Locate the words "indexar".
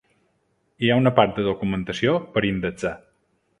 2.53-2.97